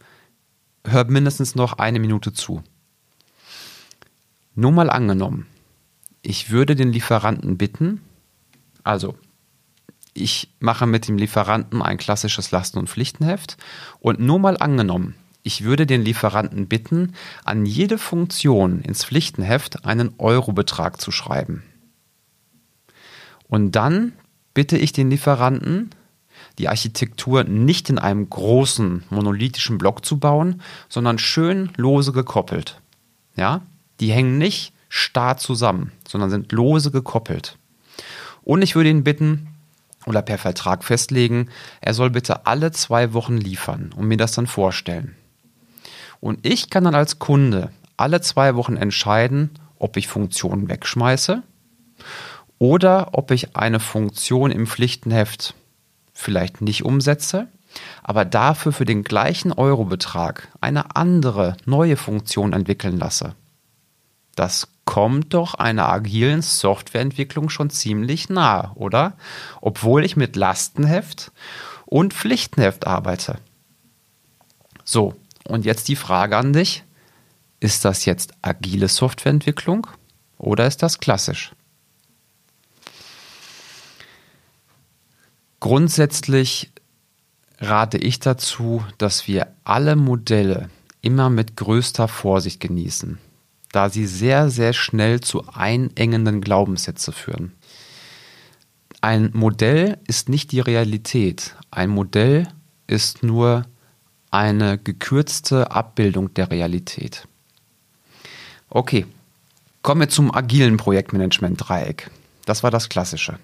hör 0.84 1.04
mindestens 1.04 1.54
noch 1.54 1.74
eine 1.74 1.98
Minute 1.98 2.32
zu. 2.32 2.62
Nur 4.54 4.72
mal 4.72 4.90
angenommen, 4.90 5.46
ich 6.22 6.50
würde 6.50 6.76
den 6.76 6.92
Lieferanten 6.92 7.56
bitten, 7.58 8.00
also 8.84 9.16
ich 10.14 10.50
mache 10.60 10.86
mit 10.86 11.08
dem 11.08 11.16
Lieferanten 11.16 11.80
ein 11.80 11.96
klassisches 11.96 12.50
Lasten- 12.50 12.78
und 12.78 12.90
Pflichtenheft 12.90 13.56
und 14.00 14.20
nur 14.20 14.38
mal 14.38 14.58
angenommen, 14.58 15.14
ich 15.42 15.64
würde 15.64 15.86
den 15.86 16.02
Lieferanten 16.02 16.68
bitten, 16.68 17.14
an 17.44 17.66
jede 17.66 17.98
Funktion 17.98 18.80
ins 18.82 19.04
Pflichtenheft 19.04 19.84
einen 19.84 20.14
Eurobetrag 20.18 21.00
zu 21.00 21.10
schreiben. 21.10 21.64
Und 23.48 23.72
dann 23.72 24.12
bitte 24.54 24.76
ich 24.76 24.92
den 24.92 25.10
Lieferanten, 25.10 25.90
die 26.58 26.68
Architektur 26.68 27.44
nicht 27.44 27.88
in 27.90 27.98
einem 27.98 28.28
großen 28.28 29.04
monolithischen 29.10 29.78
Block 29.78 30.04
zu 30.04 30.18
bauen, 30.18 30.62
sondern 30.88 31.18
schön 31.18 31.70
lose 31.76 32.12
gekoppelt. 32.12 32.80
Ja, 33.36 33.62
die 34.00 34.12
hängen 34.12 34.38
nicht 34.38 34.72
starr 34.88 35.38
zusammen, 35.38 35.92
sondern 36.06 36.30
sind 36.30 36.52
lose 36.52 36.90
gekoppelt. 36.90 37.56
Und 38.42 38.62
ich 38.62 38.74
würde 38.74 38.90
ihn 38.90 39.04
bitten, 39.04 39.48
oder 40.06 40.20
per 40.20 40.38
Vertrag 40.38 40.84
festlegen, 40.84 41.48
er 41.80 41.94
soll 41.94 42.10
bitte 42.10 42.46
alle 42.46 42.72
zwei 42.72 43.12
Wochen 43.12 43.36
liefern 43.36 43.92
und 43.96 44.08
mir 44.08 44.16
das 44.16 44.32
dann 44.32 44.46
vorstellen. 44.46 45.14
Und 46.20 46.44
ich 46.44 46.70
kann 46.70 46.84
dann 46.84 46.94
als 46.94 47.18
Kunde 47.18 47.70
alle 47.96 48.20
zwei 48.20 48.54
Wochen 48.56 48.76
entscheiden, 48.76 49.50
ob 49.78 49.96
ich 49.96 50.08
Funktionen 50.08 50.68
wegschmeiße 50.68 51.42
oder 52.62 53.08
ob 53.10 53.32
ich 53.32 53.56
eine 53.56 53.80
Funktion 53.80 54.52
im 54.52 54.68
Pflichtenheft 54.68 55.54
vielleicht 56.12 56.60
nicht 56.60 56.84
umsetze, 56.84 57.48
aber 58.04 58.24
dafür 58.24 58.70
für 58.70 58.84
den 58.84 59.02
gleichen 59.02 59.50
Eurobetrag 59.50 60.46
eine 60.60 60.94
andere, 60.94 61.56
neue 61.64 61.96
Funktion 61.96 62.52
entwickeln 62.52 62.98
lasse. 62.98 63.34
Das 64.36 64.68
kommt 64.84 65.34
doch 65.34 65.54
einer 65.54 65.88
agilen 65.88 66.40
Softwareentwicklung 66.40 67.48
schon 67.48 67.68
ziemlich 67.68 68.28
nah, 68.28 68.70
oder? 68.76 69.14
Obwohl 69.60 70.04
ich 70.04 70.14
mit 70.14 70.36
Lastenheft 70.36 71.32
und 71.84 72.14
Pflichtenheft 72.14 72.86
arbeite. 72.86 73.38
So, 74.84 75.16
und 75.48 75.64
jetzt 75.64 75.88
die 75.88 75.96
Frage 75.96 76.36
an 76.36 76.52
dich. 76.52 76.84
Ist 77.58 77.84
das 77.84 78.04
jetzt 78.04 78.34
agile 78.40 78.86
Softwareentwicklung 78.86 79.88
oder 80.38 80.68
ist 80.68 80.84
das 80.84 81.00
klassisch? 81.00 81.52
Grundsätzlich 85.62 86.70
rate 87.58 87.96
ich 87.96 88.20
dazu, 88.20 88.84
dass 88.98 89.26
wir 89.26 89.46
alle 89.64 89.96
Modelle 89.96 90.68
immer 91.00 91.30
mit 91.30 91.56
größter 91.56 92.08
Vorsicht 92.08 92.60
genießen 92.60 93.18
da 93.72 93.88
sie 93.88 94.06
sehr, 94.06 94.50
sehr 94.50 94.74
schnell 94.74 95.20
zu 95.20 95.48
einengenden 95.48 96.40
Glaubenssätze 96.42 97.10
führen. 97.10 97.52
Ein 99.00 99.30
Modell 99.32 99.98
ist 100.06 100.28
nicht 100.28 100.52
die 100.52 100.60
Realität. 100.60 101.56
Ein 101.70 101.88
Modell 101.88 102.46
ist 102.86 103.22
nur 103.22 103.64
eine 104.30 104.78
gekürzte 104.78 105.72
Abbildung 105.72 106.32
der 106.34 106.50
Realität. 106.50 107.26
Okay, 108.68 109.06
kommen 109.82 110.02
wir 110.02 110.08
zum 110.08 110.32
agilen 110.32 110.76
Projektmanagement-Dreieck. 110.76 112.10
Das 112.44 112.62
war 112.62 112.70
das 112.70 112.88
Klassische. 112.88 113.38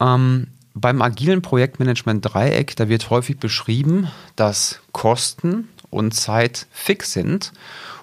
Ähm, 0.00 0.48
beim 0.74 1.02
agilen 1.02 1.42
Projektmanagement-Dreieck, 1.42 2.76
da 2.76 2.88
wird 2.88 3.10
häufig 3.10 3.38
beschrieben, 3.38 4.08
dass 4.36 4.80
Kosten 4.92 5.68
und 5.90 6.14
Zeit 6.14 6.66
fix 6.70 7.12
sind 7.12 7.52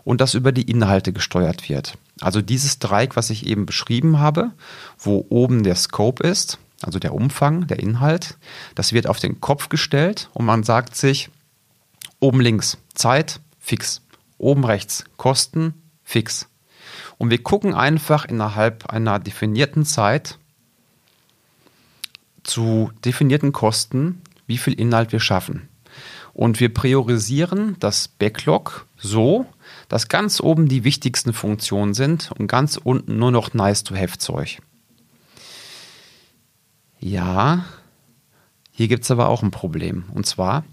und 0.03 0.21
das 0.21 0.33
über 0.33 0.51
die 0.51 0.69
Inhalte 0.69 1.13
gesteuert 1.13 1.69
wird. 1.69 1.97
Also 2.19 2.41
dieses 2.41 2.79
Dreieck, 2.79 3.15
was 3.15 3.29
ich 3.29 3.45
eben 3.45 3.65
beschrieben 3.65 4.19
habe, 4.19 4.51
wo 4.97 5.25
oben 5.29 5.63
der 5.63 5.75
Scope 5.75 6.27
ist, 6.27 6.59
also 6.81 6.99
der 6.99 7.13
Umfang, 7.13 7.67
der 7.67 7.79
Inhalt, 7.79 8.37
das 8.75 8.93
wird 8.93 9.07
auf 9.07 9.19
den 9.19 9.41
Kopf 9.41 9.69
gestellt 9.69 10.29
und 10.33 10.45
man 10.45 10.63
sagt 10.63 10.95
sich, 10.95 11.29
oben 12.19 12.41
links 12.41 12.77
Zeit 12.93 13.39
fix, 13.59 14.01
oben 14.37 14.65
rechts 14.65 15.05
Kosten 15.17 15.73
fix. 16.03 16.47
Und 17.17 17.31
wir 17.31 17.41
gucken 17.41 17.73
einfach 17.73 18.25
innerhalb 18.25 18.87
einer 18.87 19.19
definierten 19.19 19.85
Zeit 19.85 20.37
zu 22.47 22.91
definierten 23.05 23.51
Kosten, 23.51 24.21
wie 24.47 24.57
viel 24.57 24.73
Inhalt 24.73 25.11
wir 25.11 25.19
schaffen. 25.19 25.67
Und 26.33 26.59
wir 26.59 26.73
priorisieren 26.73 27.75
das 27.79 28.07
Backlog 28.07 28.87
so, 28.97 29.45
dass 29.89 30.07
ganz 30.07 30.39
oben 30.39 30.67
die 30.67 30.83
wichtigsten 30.83 31.33
Funktionen 31.33 31.93
sind 31.93 32.31
und 32.31 32.47
ganz 32.47 32.77
unten 32.77 33.17
nur 33.17 33.31
noch 33.31 33.53
Nice-to-Have-Zeug. 33.53 34.59
Ja, 36.99 37.65
hier 38.71 38.87
gibt 38.87 39.03
es 39.03 39.11
aber 39.11 39.29
auch 39.29 39.41
ein 39.41 39.51
Problem. 39.51 40.05
Und 40.13 40.25
zwar, 40.25 40.63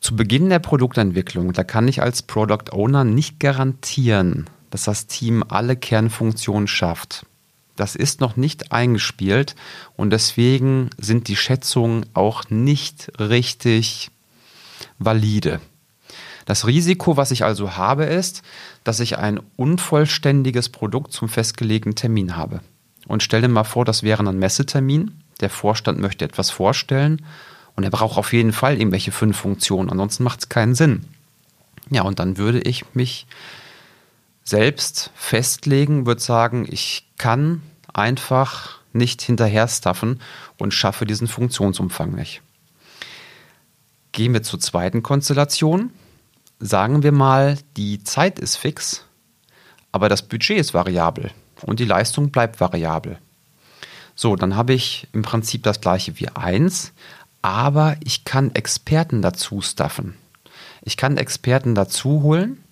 zu 0.00 0.16
Beginn 0.16 0.50
der 0.50 0.58
Produktentwicklung, 0.58 1.54
da 1.54 1.64
kann 1.64 1.88
ich 1.88 2.02
als 2.02 2.22
Product 2.22 2.72
Owner 2.72 3.04
nicht 3.04 3.40
garantieren, 3.40 4.50
dass 4.68 4.84
das 4.84 5.06
Team 5.06 5.42
alle 5.48 5.76
Kernfunktionen 5.76 6.66
schafft. 6.66 7.24
Das 7.76 7.96
ist 7.96 8.20
noch 8.20 8.36
nicht 8.36 8.72
eingespielt 8.72 9.56
und 9.96 10.10
deswegen 10.10 10.90
sind 10.96 11.28
die 11.28 11.36
Schätzungen 11.36 12.06
auch 12.14 12.48
nicht 12.50 13.12
richtig 13.18 14.10
valide. 14.98 15.60
Das 16.44 16.66
Risiko, 16.66 17.16
was 17.16 17.30
ich 17.30 17.44
also 17.44 17.76
habe, 17.76 18.04
ist, 18.04 18.42
dass 18.84 19.00
ich 19.00 19.18
ein 19.18 19.40
unvollständiges 19.56 20.68
Produkt 20.68 21.12
zum 21.12 21.28
festgelegten 21.28 21.94
Termin 21.94 22.36
habe. 22.36 22.60
Und 23.06 23.22
stell 23.22 23.40
dir 23.42 23.48
mal 23.48 23.64
vor, 23.64 23.84
das 23.84 24.02
wäre 24.02 24.22
ein 24.22 24.38
Messetermin. 24.38 25.22
Der 25.40 25.50
Vorstand 25.50 25.98
möchte 25.98 26.24
etwas 26.24 26.50
vorstellen 26.50 27.24
und 27.76 27.84
er 27.84 27.90
braucht 27.90 28.18
auf 28.18 28.32
jeden 28.32 28.52
Fall 28.52 28.78
irgendwelche 28.78 29.10
fünf 29.10 29.36
Funktionen, 29.36 29.90
ansonsten 29.90 30.22
macht 30.22 30.40
es 30.40 30.48
keinen 30.48 30.74
Sinn. 30.74 31.04
Ja, 31.90 32.02
und 32.02 32.18
dann 32.18 32.38
würde 32.38 32.60
ich 32.60 32.94
mich 32.94 33.26
selbst 34.44 35.10
festlegen, 35.14 36.06
würde 36.06 36.20
sagen, 36.20 36.66
ich 36.68 37.08
kann 37.16 37.62
einfach 37.92 38.78
nicht 38.92 39.22
hinterher 39.22 39.66
staffen 39.66 40.20
und 40.58 40.72
schaffe 40.72 41.06
diesen 41.06 41.26
Funktionsumfang 41.26 42.12
nicht. 42.12 42.42
Gehen 44.12 44.32
wir 44.32 44.42
zur 44.42 44.60
zweiten 44.60 45.02
Konstellation. 45.02 45.90
Sagen 46.60 47.02
wir 47.02 47.10
mal, 47.10 47.58
die 47.76 48.04
Zeit 48.04 48.38
ist 48.38 48.56
fix, 48.56 49.04
aber 49.90 50.08
das 50.08 50.22
Budget 50.22 50.58
ist 50.58 50.72
variabel 50.72 51.32
und 51.62 51.80
die 51.80 51.84
Leistung 51.84 52.30
bleibt 52.30 52.60
variabel. 52.60 53.18
So, 54.14 54.36
dann 54.36 54.54
habe 54.54 54.72
ich 54.72 55.08
im 55.12 55.22
Prinzip 55.22 55.64
das 55.64 55.80
gleiche 55.80 56.18
wie 56.20 56.28
1, 56.28 56.92
aber 57.42 57.96
ich 58.04 58.24
kann 58.24 58.54
Experten 58.54 59.20
dazu 59.20 59.60
staffen. 59.60 60.14
Ich 60.82 60.96
kann 60.96 61.16
Experten 61.16 61.74
dazu 61.74 62.22
holen, 62.22 62.63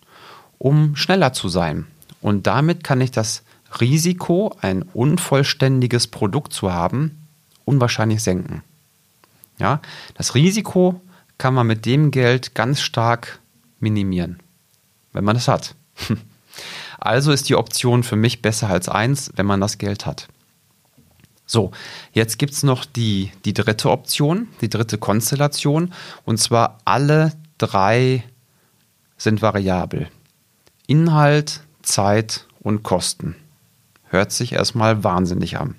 um 0.63 0.95
schneller 0.95 1.33
zu 1.33 1.49
sein. 1.49 1.89
Und 2.21 2.47
damit 2.47 2.85
kann 2.85 3.01
ich 3.01 3.11
das 3.11 3.43
Risiko, 3.81 4.55
ein 4.61 4.83
unvollständiges 4.83 6.07
Produkt 6.07 6.53
zu 6.53 6.73
haben, 6.73 7.27
unwahrscheinlich 7.65 8.23
senken. 8.23 8.63
Ja, 9.59 9.81
das 10.15 10.37
Risiko 10.37 11.01
kann 11.37 11.55
man 11.55 11.67
mit 11.67 11.85
dem 11.85 12.13
Geld 12.13 12.55
ganz 12.55 12.81
stark 12.81 13.41
minimieren, 13.81 14.39
wenn 15.13 15.25
man 15.25 15.37
es 15.37 15.49
hat. 15.49 15.75
Also 17.05 17.33
ist 17.33 17.49
die 17.49 17.57
Option 17.57 18.05
für 18.05 18.15
mich 18.15 18.43
besser 18.43 18.69
als 18.69 18.89
eins, 18.89 19.33
wenn 19.35 19.45
man 19.45 19.61
das 19.61 19.79
Geld 19.79 20.07
hat. 20.07 20.29
So, 21.47 21.73
jetzt 22.13 22.39
gibt 22.39 22.53
es 22.53 22.63
noch 22.63 22.85
die, 22.85 23.33
die 23.45 23.55
dritte 23.55 23.91
Option, 23.91 24.47
die 24.61 24.69
dritte 24.69 24.99
Konstellation. 24.99 25.93
Und 26.25 26.39
zwar 26.39 26.79
alle 26.85 27.33
drei 27.59 28.23
sind 29.17 29.43
variabel. 29.43 30.09
Inhalt, 30.93 31.61
Zeit 31.81 32.47
und 32.61 32.83
Kosten. 32.83 33.35
Hört 34.11 34.31
sich 34.31 34.53
erstmal 34.53 35.03
wahnsinnig 35.03 35.59
an. 35.59 35.75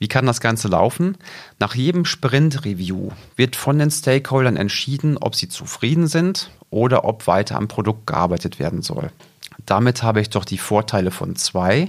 Wie 0.00 0.08
kann 0.08 0.26
das 0.26 0.40
Ganze 0.40 0.66
laufen? 0.66 1.16
Nach 1.60 1.76
jedem 1.76 2.04
Sprint-Review 2.04 3.12
wird 3.36 3.54
von 3.54 3.78
den 3.78 3.92
Stakeholdern 3.92 4.56
entschieden, 4.56 5.16
ob 5.16 5.36
sie 5.36 5.48
zufrieden 5.48 6.08
sind 6.08 6.50
oder 6.70 7.04
ob 7.04 7.28
weiter 7.28 7.54
am 7.54 7.68
Produkt 7.68 8.08
gearbeitet 8.08 8.58
werden 8.58 8.82
soll. 8.82 9.12
Damit 9.64 10.02
habe 10.02 10.20
ich 10.20 10.28
doch 10.28 10.44
die 10.44 10.58
Vorteile 10.58 11.12
von 11.12 11.36
zwei 11.36 11.88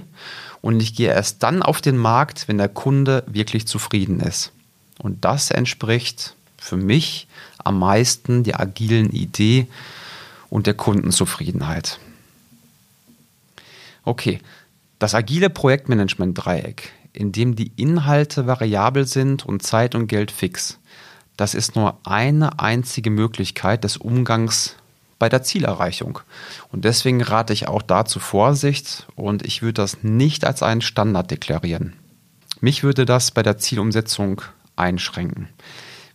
und 0.60 0.80
ich 0.80 0.94
gehe 0.94 1.08
erst 1.08 1.42
dann 1.42 1.60
auf 1.60 1.80
den 1.80 1.96
Markt, 1.96 2.46
wenn 2.46 2.58
der 2.58 2.68
Kunde 2.68 3.24
wirklich 3.26 3.66
zufrieden 3.66 4.20
ist. 4.20 4.52
Und 5.00 5.24
das 5.24 5.50
entspricht 5.50 6.36
für 6.56 6.76
mich 6.76 7.26
am 7.58 7.80
meisten 7.80 8.44
der 8.44 8.60
agilen 8.60 9.10
Idee 9.10 9.66
und 10.50 10.68
der 10.68 10.74
Kundenzufriedenheit. 10.74 11.98
Okay, 14.04 14.40
das 14.98 15.14
agile 15.14 15.50
Projektmanagement-Dreieck, 15.50 16.90
in 17.12 17.32
dem 17.32 17.56
die 17.56 17.72
Inhalte 17.76 18.46
variabel 18.46 19.06
sind 19.06 19.44
und 19.44 19.62
Zeit 19.62 19.94
und 19.94 20.06
Geld 20.06 20.30
fix, 20.30 20.78
das 21.36 21.54
ist 21.54 21.76
nur 21.76 21.98
eine 22.04 22.58
einzige 22.60 23.10
Möglichkeit 23.10 23.84
des 23.84 23.96
Umgangs 23.96 24.76
bei 25.18 25.28
der 25.28 25.42
Zielerreichung. 25.42 26.18
Und 26.70 26.84
deswegen 26.84 27.22
rate 27.22 27.52
ich 27.52 27.68
auch 27.68 27.82
dazu 27.82 28.18
Vorsicht 28.18 29.06
und 29.14 29.46
ich 29.46 29.62
würde 29.62 29.74
das 29.82 30.02
nicht 30.02 30.44
als 30.44 30.62
einen 30.62 30.80
Standard 30.80 31.30
deklarieren. 31.30 31.94
Mich 32.60 32.82
würde 32.82 33.04
das 33.04 33.30
bei 33.30 33.42
der 33.42 33.58
Zielumsetzung 33.58 34.42
einschränken. 34.76 35.48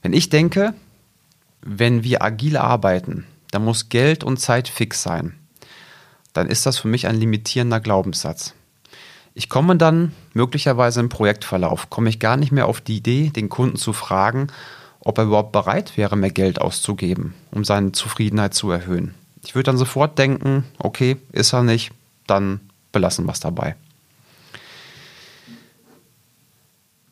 Wenn 0.02 0.14
ich 0.14 0.30
denke, 0.30 0.74
wenn 1.62 2.04
wir 2.04 2.22
agil 2.22 2.58
arbeiten, 2.58 3.26
dann 3.52 3.66
muss 3.66 3.90
Geld 3.90 4.24
und 4.24 4.38
Zeit 4.38 4.68
fix 4.68 5.04
sein, 5.04 5.34
dann 6.38 6.48
ist 6.48 6.68
das 6.68 6.78
für 6.78 6.88
mich 6.88 7.08
ein 7.08 7.16
limitierender 7.16 7.80
Glaubenssatz. 7.80 8.54
Ich 9.34 9.50
komme 9.50 9.76
dann 9.76 10.14
möglicherweise 10.34 11.00
im 11.00 11.10
Projektverlauf, 11.10 11.90
komme 11.90 12.10
ich 12.10 12.20
gar 12.20 12.38
nicht 12.38 12.52
mehr 12.52 12.68
auf 12.68 12.80
die 12.80 12.98
Idee, 12.98 13.30
den 13.30 13.50
Kunden 13.50 13.76
zu 13.76 13.92
fragen, 13.92 14.48
ob 15.00 15.18
er 15.18 15.26
überhaupt 15.26 15.52
bereit 15.52 15.98
wäre, 15.98 16.16
mehr 16.16 16.30
Geld 16.30 16.62
auszugeben, 16.62 17.34
um 17.52 17.64
seine 17.64 17.92
Zufriedenheit 17.92 18.54
zu 18.54 18.70
erhöhen. 18.70 19.16
Ich 19.44 19.56
würde 19.56 19.64
dann 19.64 19.78
sofort 19.78 20.20
denken, 20.20 20.64
okay, 20.78 21.18
ist 21.32 21.54
er 21.54 21.64
nicht, 21.64 21.92
dann 22.28 22.60
belassen 22.92 23.26
wir 23.26 23.32
es 23.32 23.40
dabei. 23.40 23.76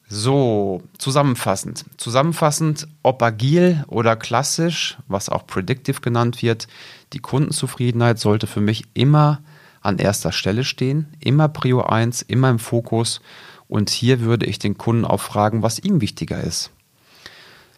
So, 0.08 0.84
zusammenfassend. 1.00 1.86
Zusammenfassend, 1.98 2.88
ob 3.02 3.24
agil 3.24 3.84
oder 3.88 4.16
klassisch, 4.16 4.98
was 5.08 5.30
auch 5.30 5.48
predictive 5.48 6.00
genannt 6.00 6.44
wird, 6.44 6.68
die 7.14 7.20
Kundenzufriedenheit 7.20 8.20
sollte 8.20 8.46
für 8.46 8.62
mich 8.62 8.84
immer 8.94 9.42
an 9.82 9.98
erster 9.98 10.32
Stelle 10.32 10.64
stehen, 10.64 11.08
immer 11.20 11.48
Prio 11.48 11.82
1, 11.82 12.22
immer 12.24 12.50
im 12.50 12.60
Fokus. 12.60 13.22
Und 13.68 13.90
hier 13.90 14.22
würde 14.22 14.46
ich 14.46 14.60
den 14.60 14.78
Kunden 14.78 15.06
auch 15.06 15.22
fragen, 15.22 15.64
was 15.64 15.80
ihm 15.80 16.02
wichtiger 16.02 16.42
ist. 16.42 16.72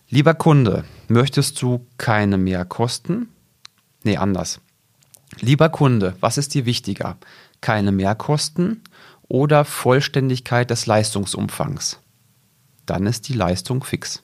Lieber 0.10 0.34
Kunde, 0.34 0.84
möchtest 1.08 1.62
du 1.62 1.86
keine 1.98 2.38
Mehrkosten? 2.38 3.30
Nee, 4.04 4.18
anders. 4.18 4.60
Lieber 5.40 5.70
Kunde, 5.70 6.16
was 6.20 6.38
ist 6.38 6.54
dir 6.54 6.66
wichtiger? 6.66 7.18
Keine 7.62 7.92
Mehrkosten 7.92 8.84
oder 9.28 9.66
Vollständigkeit 9.66 10.70
des 10.70 10.86
Leistungsumfangs? 10.86 12.00
Dann 12.88 13.06
ist 13.06 13.28
die 13.28 13.34
Leistung 13.34 13.84
fix. 13.84 14.24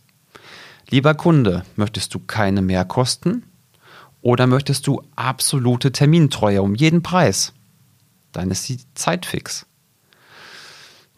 Lieber 0.89 1.13
Kunde, 1.13 1.63
möchtest 1.76 2.13
du 2.15 2.19
keine 2.19 2.63
Mehrkosten 2.63 3.43
oder 4.21 4.47
möchtest 4.47 4.88
du 4.88 5.04
absolute 5.15 5.91
Termintreue 5.91 6.62
um 6.62 6.73
jeden 6.73 7.04
Preis? 7.04 7.54
Dann 8.32 8.49
ist 8.49 8.67
die 8.67 8.80
Zeit 8.95 9.26
fix. 9.26 9.67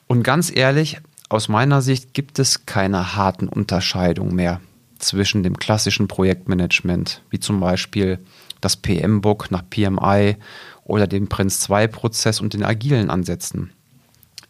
Und 0.07 0.23
ganz 0.23 0.51
ehrlich, 0.53 0.99
aus 1.29 1.47
meiner 1.47 1.81
Sicht 1.81 2.13
gibt 2.13 2.39
es 2.39 2.65
keine 2.65 3.15
harten 3.15 3.47
Unterscheidungen 3.47 4.35
mehr 4.35 4.61
zwischen 4.99 5.43
dem 5.43 5.57
klassischen 5.57 6.07
Projektmanagement, 6.07 7.21
wie 7.29 7.39
zum 7.39 7.59
Beispiel 7.59 8.19
das 8.61 8.77
PM-Book 8.77 9.51
nach 9.51 9.63
PMI 9.69 10.37
oder 10.83 11.07
dem 11.07 11.27
Prince2-Prozess 11.27 12.41
und 12.41 12.53
den 12.53 12.63
agilen 12.63 13.09
Ansätzen. 13.09 13.71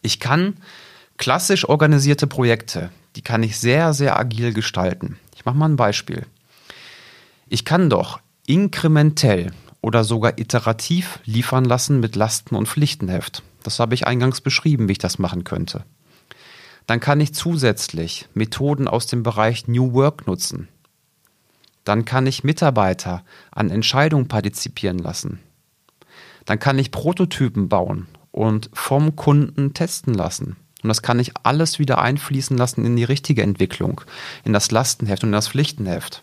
Ich 0.02 0.20
kann 0.20 0.56
klassisch 1.18 1.68
organisierte 1.68 2.26
Projekte, 2.26 2.90
die 3.16 3.22
kann 3.22 3.42
ich 3.42 3.58
sehr, 3.58 3.94
sehr 3.94 4.18
agil 4.18 4.52
gestalten. 4.52 5.18
Ich 5.34 5.44
mache 5.44 5.56
mal 5.56 5.68
ein 5.68 5.76
Beispiel. 5.76 6.26
Ich 7.48 7.64
kann 7.64 7.90
doch 7.90 8.20
inkrementell 8.46 9.52
oder 9.80 10.04
sogar 10.04 10.38
iterativ 10.38 11.20
liefern 11.24 11.64
lassen 11.64 12.00
mit 12.00 12.16
Lasten- 12.16 12.56
und 12.56 12.68
Pflichtenheft. 12.68 13.42
Das 13.62 13.78
habe 13.78 13.94
ich 13.94 14.06
eingangs 14.06 14.40
beschrieben, 14.40 14.88
wie 14.88 14.92
ich 14.92 14.98
das 14.98 15.18
machen 15.18 15.44
könnte. 15.44 15.84
Dann 16.86 17.00
kann 17.00 17.20
ich 17.20 17.34
zusätzlich 17.34 18.28
Methoden 18.34 18.86
aus 18.86 19.06
dem 19.06 19.22
Bereich 19.22 19.66
New 19.66 19.92
Work 19.92 20.26
nutzen. 20.26 20.68
Dann 21.84 22.04
kann 22.04 22.26
ich 22.26 22.44
Mitarbeiter 22.44 23.24
an 23.50 23.70
Entscheidungen 23.70 24.28
partizipieren 24.28 24.98
lassen. 24.98 25.40
Dann 26.44 26.58
kann 26.58 26.78
ich 26.78 26.90
Prototypen 26.90 27.68
bauen 27.68 28.06
und 28.30 28.70
vom 28.72 29.16
Kunden 29.16 29.74
testen 29.74 30.14
lassen. 30.14 30.56
Und 30.86 30.90
das 30.90 31.02
kann 31.02 31.18
ich 31.18 31.32
alles 31.42 31.80
wieder 31.80 32.00
einfließen 32.00 32.56
lassen 32.56 32.84
in 32.84 32.94
die 32.94 33.02
richtige 33.02 33.42
Entwicklung, 33.42 34.02
in 34.44 34.52
das 34.52 34.70
Lastenheft 34.70 35.24
und 35.24 35.30
in 35.30 35.32
das 35.32 35.48
Pflichtenheft. 35.48 36.22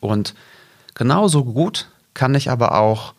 Und 0.00 0.34
genauso 0.94 1.44
gut 1.44 1.90
kann 2.14 2.34
ich 2.34 2.50
aber 2.50 2.78
auch 2.78 3.12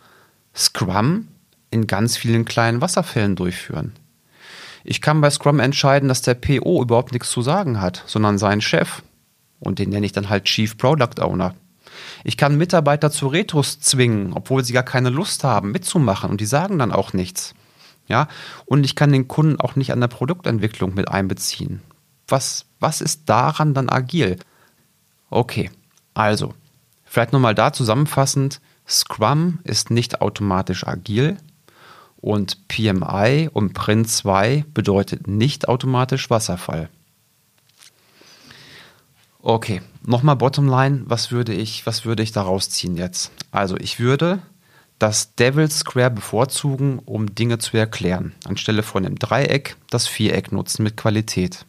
Scrum 0.55 1.27
in 1.69 1.85
ganz 1.85 2.17
vielen 2.17 2.43
kleinen 2.43 2.81
Wasserfällen 2.81 3.35
durchführen. 3.35 3.91
Ich 4.83 4.99
kann 4.99 5.21
bei 5.21 5.29
Scrum 5.29 5.59
entscheiden, 5.59 6.09
dass 6.09 6.23
der 6.23 6.33
PO 6.33 6.81
überhaupt 6.81 7.11
nichts 7.11 7.29
zu 7.29 7.43
sagen 7.43 7.79
hat, 7.79 8.01
sondern 8.07 8.39
sein 8.39 8.61
Chef. 8.61 9.03
Und 9.59 9.77
den 9.77 9.91
nenne 9.91 10.07
ich 10.07 10.11
dann 10.11 10.27
halt 10.27 10.45
Chief 10.45 10.75
Product 10.75 11.21
Owner. 11.21 11.53
Ich 12.23 12.35
kann 12.35 12.57
Mitarbeiter 12.57 13.11
zu 13.11 13.27
Retros 13.27 13.79
zwingen, 13.79 14.33
obwohl 14.33 14.63
sie 14.63 14.73
gar 14.73 14.81
keine 14.81 15.11
Lust 15.11 15.43
haben, 15.43 15.71
mitzumachen 15.71 16.31
und 16.31 16.41
die 16.41 16.47
sagen 16.47 16.79
dann 16.79 16.91
auch 16.91 17.13
nichts. 17.13 17.53
Ja, 18.07 18.27
und 18.65 18.83
ich 18.83 18.95
kann 18.95 19.11
den 19.11 19.27
Kunden 19.27 19.59
auch 19.59 19.75
nicht 19.75 19.91
an 19.91 20.01
der 20.01 20.07
Produktentwicklung 20.07 20.93
mit 20.93 21.07
einbeziehen. 21.09 21.81
Was, 22.27 22.65
was 22.79 23.01
ist 23.01 23.29
daran 23.29 23.73
dann 23.73 23.89
agil? 23.89 24.37
Okay, 25.29 25.71
also, 26.13 26.53
vielleicht 27.05 27.31
nochmal 27.31 27.55
da 27.55 27.71
zusammenfassend, 27.71 28.59
Scrum 28.87 29.59
ist 29.63 29.91
nicht 29.91 30.21
automatisch 30.21 30.85
agil, 30.85 31.37
und 32.21 32.67
PMI 32.67 33.49
und 33.51 33.73
Print 33.73 34.07
2 34.07 34.65
bedeutet 34.73 35.27
nicht 35.27 35.67
automatisch 35.67 36.29
Wasserfall. 36.29 36.89
Okay, 39.41 39.81
nochmal 40.05 40.35
Bottomline, 40.35 41.01
was 41.05 41.31
würde 41.31 41.53
ich, 41.53 41.87
was 41.87 42.05
würde 42.05 42.21
ich 42.21 42.31
daraus 42.31 42.69
ziehen 42.69 42.95
jetzt? 42.95 43.31
Also 43.49 43.75
ich 43.77 43.99
würde 43.99 44.39
das 45.01 45.33
Devil 45.33 45.69
Square 45.71 46.11
bevorzugen, 46.11 46.99
um 46.99 47.33
Dinge 47.33 47.57
zu 47.57 47.75
erklären, 47.75 48.33
anstelle 48.45 48.83
von 48.83 49.01
dem 49.01 49.17
Dreieck 49.17 49.75
das 49.89 50.07
Viereck 50.07 50.51
nutzen 50.51 50.83
mit 50.83 50.95
Qualität. 50.95 51.65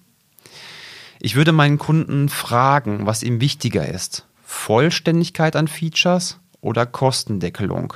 Ich 1.18 1.34
würde 1.34 1.52
meinen 1.52 1.78
Kunden 1.78 2.28
fragen, 2.28 3.06
was 3.06 3.22
ihm 3.22 3.40
wichtiger 3.40 3.88
ist. 3.88 4.26
Vollständigkeit 4.42 5.56
an 5.56 5.66
Features 5.66 6.40
oder 6.60 6.84
Kostendeckelung, 6.84 7.94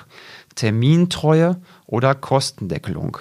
Termintreue 0.55 1.61
oder 1.85 2.15
Kostendeckelung. 2.15 3.19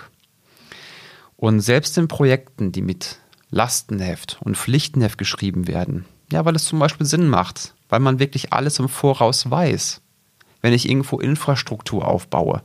Und 1.36 1.60
selbst 1.60 1.98
in 1.98 2.08
Projekten, 2.08 2.72
die 2.72 2.82
mit 2.82 3.20
Lastenheft 3.50 4.38
und 4.40 4.56
Pflichtenheft 4.56 5.18
geschrieben 5.18 5.68
werden, 5.68 6.06
ja, 6.32 6.46
weil 6.46 6.56
es 6.56 6.64
zum 6.64 6.80
Beispiel 6.80 7.06
Sinn 7.06 7.28
macht, 7.28 7.74
weil 7.90 8.00
man 8.00 8.20
wirklich 8.20 8.54
alles 8.54 8.80
im 8.80 8.88
Voraus 8.88 9.52
weiß. 9.52 10.02
Wenn 10.66 10.74
ich 10.74 10.90
irgendwo 10.90 11.20
Infrastruktur 11.20 12.08
aufbaue, 12.08 12.64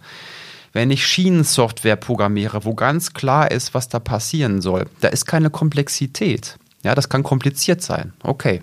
wenn 0.73 0.91
ich 0.91 1.07
Schienensoftware 1.07 1.97
programmiere, 1.97 2.65
wo 2.65 2.75
ganz 2.75 3.13
klar 3.13 3.51
ist, 3.51 3.75
was 3.75 3.91
da 3.91 3.99
passieren 3.99 4.63
soll, 4.63 4.87
da 5.03 5.09
ist 5.09 5.27
keine 5.27 5.51
Komplexität. 5.51 6.59
Ja, 6.83 6.95
das 6.95 7.11
kann 7.11 7.23
kompliziert 7.23 7.83
sein. 7.83 8.15
Okay. 8.23 8.63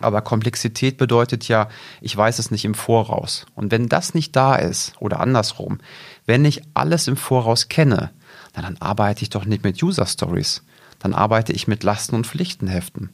Aber 0.00 0.20
Komplexität 0.20 0.98
bedeutet 0.98 1.48
ja, 1.48 1.70
ich 2.02 2.14
weiß 2.14 2.38
es 2.38 2.50
nicht 2.50 2.66
im 2.66 2.74
Voraus. 2.74 3.46
Und 3.54 3.70
wenn 3.70 3.88
das 3.88 4.12
nicht 4.12 4.36
da 4.36 4.56
ist, 4.56 4.92
oder 5.00 5.20
andersrum, 5.20 5.78
wenn 6.26 6.44
ich 6.44 6.60
alles 6.74 7.08
im 7.08 7.16
Voraus 7.16 7.68
kenne, 7.70 8.10
dann 8.52 8.76
arbeite 8.76 9.22
ich 9.22 9.30
doch 9.30 9.46
nicht 9.46 9.64
mit 9.64 9.82
User 9.82 10.04
Stories. 10.04 10.64
Dann 10.98 11.14
arbeite 11.14 11.54
ich 11.54 11.66
mit 11.66 11.82
Lasten- 11.82 12.14
und 12.14 12.26
Pflichtenheften. 12.26 13.08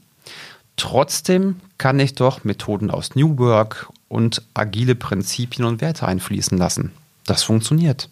Trotzdem 0.76 1.60
kann 1.78 2.00
ich 2.00 2.16
doch 2.16 2.42
Methoden 2.42 2.90
aus 2.90 3.14
New 3.14 3.38
Work 3.38 3.92
und 4.08 4.42
agile 4.54 4.94
Prinzipien 4.94 5.64
und 5.64 5.80
Werte 5.80 6.06
einfließen 6.06 6.56
lassen. 6.56 6.92
Das 7.24 7.42
funktioniert. 7.42 8.08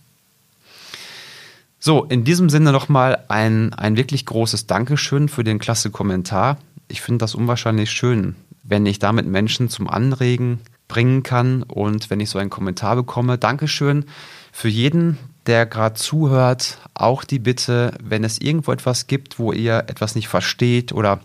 So, 1.79 2.05
in 2.05 2.25
diesem 2.25 2.49
Sinne 2.49 2.73
nochmal 2.73 3.25
ein, 3.29 3.75
ein 3.75 3.97
wirklich 3.97 4.25
großes 4.25 4.67
Dankeschön 4.67 5.29
für 5.29 5.45
den 5.45 5.59
klasse 5.59 5.91
Kommentar. 5.91 6.57
Ich 6.89 7.03
finde 7.03 7.19
das 7.19 7.35
unwahrscheinlich 7.35 7.91
schön, 7.91 8.37
wenn 8.63 8.87
ich 8.87 8.99
damit 8.99 9.27
Menschen 9.27 9.69
zum 9.69 9.89
Anregen 9.89 10.61
bringen 10.89 11.23
kann 11.23 11.63
und 11.63 12.09
wenn 12.11 12.21
ich 12.21 12.31
so 12.31 12.39
einen 12.39 12.51
Kommentar 12.51 12.97
bekomme. 12.97 13.37
Dankeschön 13.37 14.07
für 14.51 14.69
jeden, 14.69 15.19
der 15.47 15.67
gerade 15.67 15.95
zuhört. 15.95 16.79
Auch 16.95 17.25
die 17.25 17.39
Bitte, 17.39 17.93
wenn 18.03 18.25
es 18.25 18.41
irgendwo 18.41 18.73
etwas 18.73 19.07
gibt, 19.07 19.39
wo 19.39 19.53
ihr 19.53 19.85
etwas 19.87 20.15
nicht 20.15 20.29
versteht 20.29 20.93
oder 20.93 21.21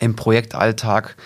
im 0.00 0.16
Projektalltag 0.16 1.16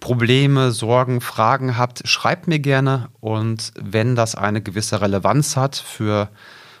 Probleme, 0.00 0.70
Sorgen, 0.72 1.20
Fragen 1.20 1.76
habt, 1.78 2.06
schreibt 2.06 2.48
mir 2.48 2.58
gerne. 2.58 3.08
Und 3.20 3.72
wenn 3.80 4.16
das 4.16 4.34
eine 4.34 4.60
gewisse 4.60 5.00
Relevanz 5.00 5.56
hat 5.56 5.76
für 5.76 6.28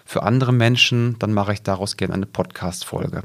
für 0.04 0.22
andere 0.22 0.52
Menschen, 0.52 1.18
dann 1.18 1.32
mache 1.32 1.52
ich 1.54 1.62
daraus 1.62 1.96
gerne 1.96 2.14
eine 2.14 2.26
Podcast-Folge. 2.26 3.22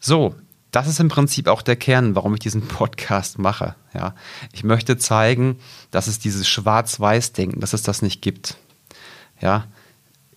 So, 0.00 0.34
das 0.70 0.88
ist 0.88 1.00
im 1.00 1.08
Prinzip 1.08 1.48
auch 1.48 1.62
der 1.62 1.76
Kern, 1.76 2.14
warum 2.14 2.34
ich 2.34 2.40
diesen 2.40 2.66
Podcast 2.66 3.38
mache. 3.38 3.74
Ja, 3.94 4.14
ich 4.52 4.64
möchte 4.64 4.96
zeigen, 4.96 5.58
dass 5.90 6.06
es 6.06 6.18
dieses 6.18 6.48
Schwarz-Weiß-Denken, 6.48 7.60
dass 7.60 7.72
es 7.72 7.82
das 7.82 8.02
nicht 8.02 8.22
gibt. 8.22 8.56
Ja, 9.40 9.66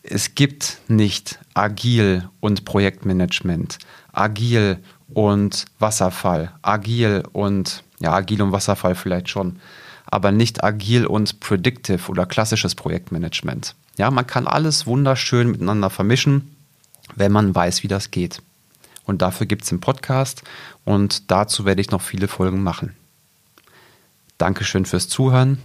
es 0.03 0.35
gibt 0.35 0.79
nicht 0.87 1.39
agil 1.53 2.29
und 2.39 2.65
Projektmanagement, 2.65 3.77
agil 4.11 4.79
und 5.13 5.65
Wasserfall, 5.79 6.51
agil 6.61 7.23
und 7.31 7.83
ja, 7.99 8.13
agil 8.13 8.41
und 8.41 8.51
Wasserfall 8.51 8.95
vielleicht 8.95 9.29
schon, 9.29 9.59
aber 10.05 10.31
nicht 10.31 10.63
agil 10.63 11.05
und 11.05 11.39
predictive 11.39 12.09
oder 12.09 12.25
klassisches 12.25 12.75
Projektmanagement. 12.75 13.75
Ja, 13.97 14.09
man 14.11 14.27
kann 14.27 14.47
alles 14.47 14.87
wunderschön 14.87 15.51
miteinander 15.51 15.89
vermischen, 15.89 16.55
wenn 17.15 17.31
man 17.31 17.53
weiß, 17.53 17.83
wie 17.83 17.87
das 17.87 18.11
geht. 18.11 18.41
Und 19.05 19.21
dafür 19.21 19.47
gibt 19.47 19.63
es 19.63 19.69
den 19.69 19.81
Podcast 19.81 20.43
und 20.85 21.29
dazu 21.31 21.65
werde 21.65 21.81
ich 21.81 21.91
noch 21.91 22.01
viele 22.01 22.27
Folgen 22.27 22.63
machen. 22.63 22.95
Dankeschön 24.37 24.85
fürs 24.85 25.07
Zuhören, 25.07 25.59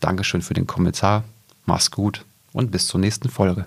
Dankeschön 0.00 0.42
für 0.42 0.54
den 0.54 0.66
Kommentar, 0.66 1.24
mach's 1.64 1.90
gut 1.90 2.24
und 2.52 2.70
bis 2.70 2.86
zur 2.86 3.00
nächsten 3.00 3.28
Folge. 3.28 3.66